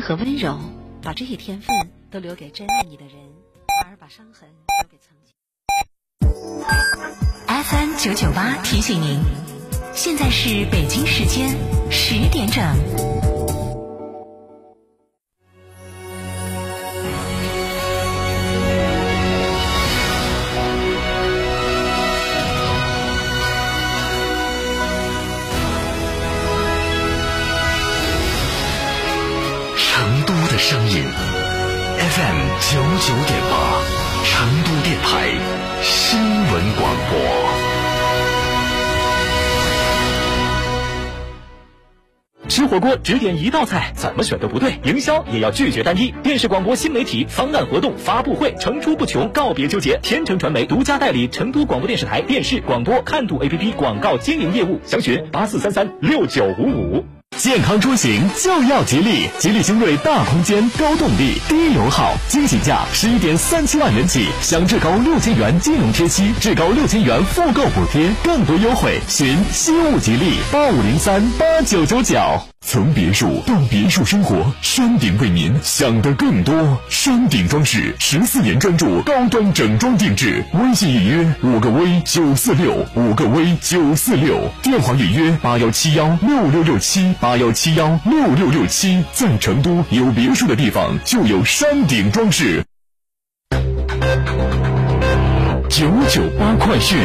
[0.00, 0.58] 和温柔，
[1.02, 1.74] 把这些天分
[2.10, 3.14] 都留给真爱你的人，
[3.86, 4.48] 而把伤痕
[4.80, 5.34] 留给曾经。
[7.46, 9.20] FM 九九八提醒您，
[9.94, 11.56] 现在是北京时间
[11.90, 13.33] 十点整。
[35.14, 35.28] 台
[35.80, 37.20] 新闻广播。
[42.48, 44.72] 吃火锅只点一道菜，怎么选都不对。
[44.82, 46.12] 营销也要拒绝单一。
[46.24, 49.96] 电视广播新媒体方案活动发布会层出不穷，告别纠结。
[50.02, 57.04] 天成传媒独家代理成都广播电视台电视广播看度 APP 广告经营业务，详询八四三三六九五五。
[57.36, 72.53] 健康出行就要吉利，吉利星瑞大空间、高动力、低油耗，惊喜价十一点三七万元起，享至高六千元金融贴息，至高六千元复购补贴，更多优惠，寻西物吉利八五零三八九九九。
[72.66, 76.80] 从别墅到别墅生活，山顶为您想的更多。
[76.88, 89.04] 山顶装饰十四年专注高端整装定制，微信预约五个 V 九四六五个 V 九四六，电话预约八幺七幺六六六七八幺七幺六六六七。
[89.12, 92.64] 在成都有别墅的地方就有山顶装饰。
[95.68, 96.98] 九九八快讯。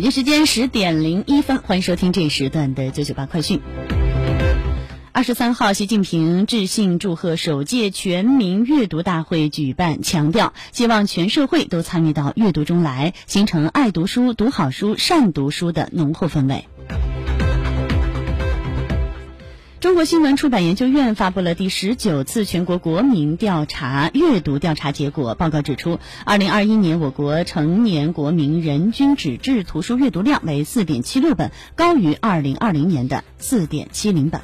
[0.00, 3.60] 北京时间十点零一分，欢迎收听这一时段的九九八快讯。
[5.12, 16.64] 二十三号，习近平致信祝贺首届全民阅读大会举办，强调希望全社会都参与到阅读中来，形成爱读书、读好书、善读书的浓厚氛围。
[19.80, 25.34] 中国新闻出版研究院发布了第十九次全国国民调查阅读调查结果。
[25.34, 34.42] 报告指出，二零二一年我国成年国民人均纸质图书阅读量为四点七六本，高于二零二零年的四点七零本。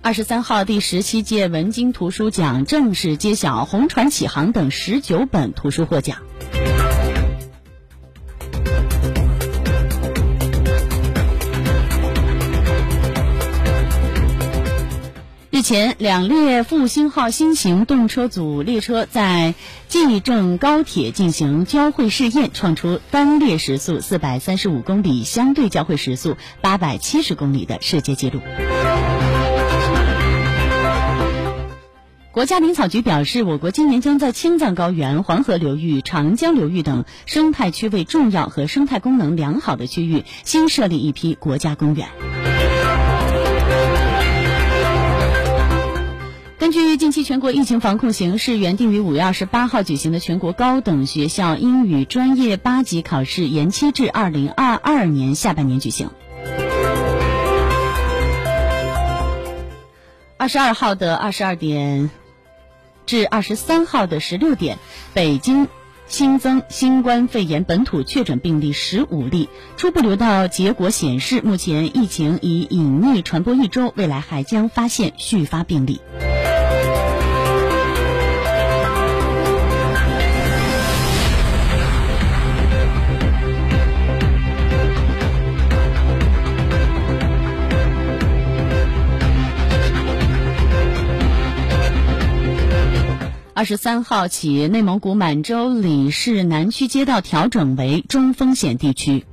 [0.00, 6.18] 二十三号，第十七届文津图书奖正式揭晓，红船启航等十九本图书获奖。
[15.66, 19.56] 前，两列复兴号新型动车组列车在
[19.88, 28.38] 蓟郑高铁进行交会试验，创出单列时速四百三十五公里、相对交会时速八百七十公里的世界纪录。
[32.30, 42.06] 国家林草局表示，我国今年将在青藏高原、黄河流域、长江流域等生态区位重要和生态功能良好的区域新设立一批国家公园。
[46.98, 56.10] 近期全国疫情防控形势，原定于五月二十八号举行的全国高等学校英语专业八级考试延期至二零二二年下半年举行。
[60.36, 62.10] 二十二号的二十二点
[63.04, 64.78] 至二十三号的十六点，
[65.12, 65.68] 北京
[66.06, 76.00] 新增新冠肺炎本土确诊病例十五例，初步流到结果显示，目前疫情已隐匿传播一周，未来还将发现续发病例。
[93.56, 99.24] 二十三号起，内蒙古满洲里市南区街道调整为中风险地区。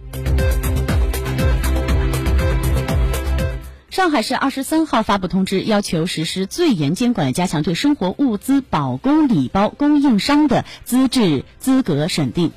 [3.89, 12.53] 上海市二十三号发布通知，要求实施最严监管，加强对生活物资保供礼包供应商的资质资格审定。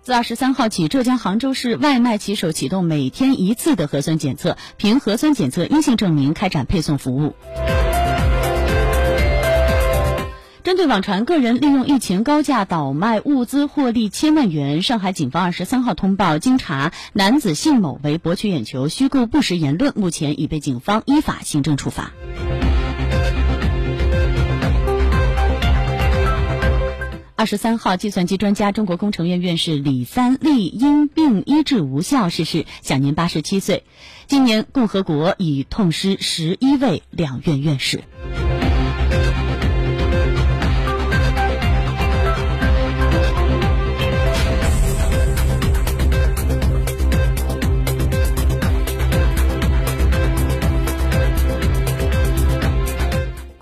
[0.00, 7.34] 自二十三号起，浙江杭州市外卖骑手启动每天一次的核酸检测，凭核酸检测阴性证明开展配送服务。
[10.64, 22.14] 针对网传个人利用疫情高价倒卖物资获利千万元，上海警方二十三号通报，经查，男子姓某为博取眼球、虚构不实言论，目前已被警方依法行政处罚。
[27.36, 33.84] 二十三号，计算机专家、中国工程院院士李三立因病医治无效逝世，享年八十七岁。
[34.26, 38.02] 今年共和国已痛失十一位两院院士。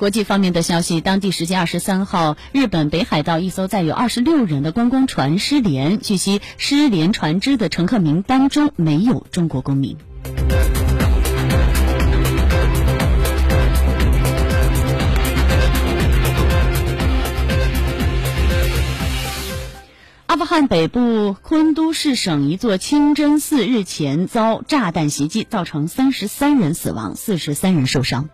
[0.02, 6.00] 国际方面的消息，当地时间二十三号，日本北海道一艘载有二十六人的观光船失联。
[6.00, 9.96] 据悉，失联船只的乘客名单中没有中国公民。
[20.26, 28.28] 阿富汗北部昆都市省一座清真寺日前遭炸弹袭击，造成三十三人死亡，四十三人受伤。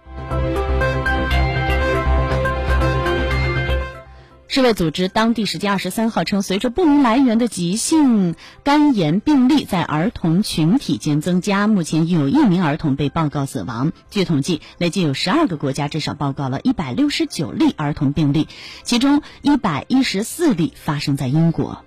[4.50, 8.34] 世卫组织当地时间二十三号称，随着不明来源的急性
[8.64, 13.92] 肝炎病例在儿童群体间增加，目前有一名儿童被报告死亡。
[14.08, 18.48] 据统计，累计有十二个国家至少报告了一百六十九例儿童病例，
[18.84, 21.84] 其中一百一十四例发生在英国。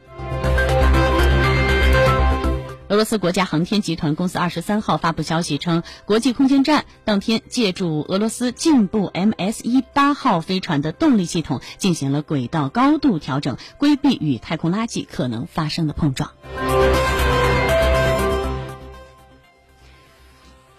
[2.91, 16.31] 俄罗斯国家航天集团公司二十三号发布消息称，国际空间站当天借助俄罗斯进步 MS 一八号飞船的动力系统进行了轨道高度调整，规避与太空垃圾可能发生的碰撞。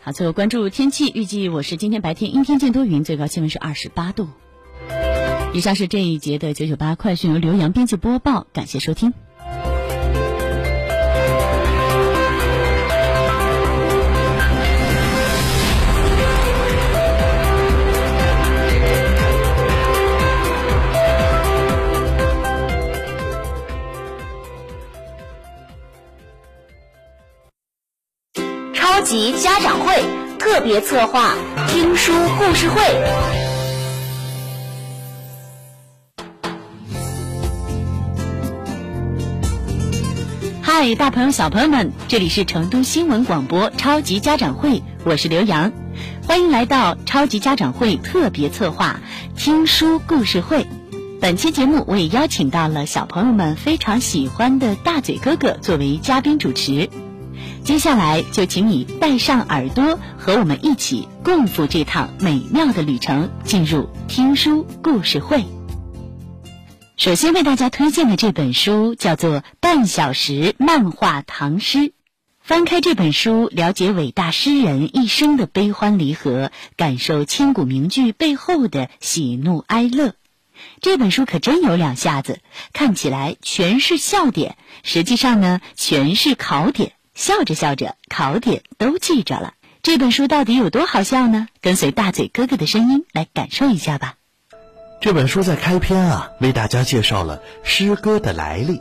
[0.03, 4.29] 好，最后关注天气预计，我是今天白天阴天见多云，最高气温是二十八度。
[5.55, 9.15] 以上是这一节的九九八快讯，由刘洋编辑播报，感谢收听。
[29.03, 30.05] 级家长会
[30.39, 31.35] 特别策划
[31.69, 32.83] 听书故事会。
[40.63, 45.73] 嗨，大朋友、小朋友们，这里是成都新闻广播超级家长会，我是刘洋，
[46.27, 49.01] 欢迎来到超级家长会特别策划
[49.37, 50.67] 听书故事会。
[51.21, 56.89] 本期节目我也邀请到了小朋友们非常喜欢的大嘴哥哥作为嘉宾主持。
[57.65, 65.45] 接下来就请你带上耳朵，和我们一起共赴这趟美妙的旅程，进入听书故事会。
[66.97, 71.79] 首先为大家推荐的这本书叫做《半小时漫画唐诗》。
[72.41, 80.15] 翻开这本书，了解伟大诗人一生的悲欢离合，感受千古名句背后的喜怒哀乐。
[80.81, 82.41] 这本书可真有两下子，
[82.73, 86.95] 看起来全是笑点，实际上呢，全是考点。
[87.15, 89.55] 笑着笑着，考点都记着了。
[89.83, 91.49] 这本书到底有多好笑呢？
[91.61, 94.15] 跟随大嘴哥哥的声音来感受一下吧。
[95.01, 98.81] 这本书在开篇啊，为大家介绍了诗歌的来历。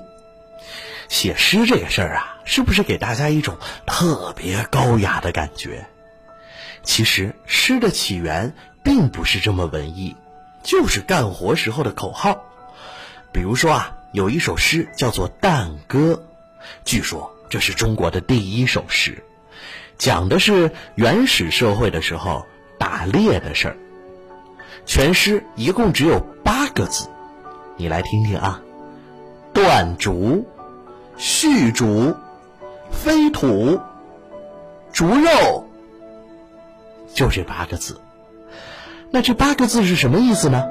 [1.09, 5.85] 写诗这个事儿啊，是不是给大家一种特别高雅的感觉？
[6.83, 10.15] 其实诗的起源并不是这么文艺，
[10.63, 12.43] 就是干活时候的口号。
[13.33, 16.23] 比如说啊，有一首诗叫做《旦歌》，
[16.85, 19.25] 据说这是中国的第一首诗，
[19.97, 22.45] 讲的是原始社会的时候
[22.79, 23.77] 打猎的事儿。
[24.85, 27.09] 全诗一共只有八个字，
[27.75, 28.61] 你来听听啊：
[29.53, 30.47] 断竹、
[31.17, 32.15] 续竹、
[32.89, 33.81] 飞土、
[34.93, 35.67] 竹肉，
[37.13, 37.99] 就这八个字。
[39.09, 40.63] 那这八个字是什么意思呢？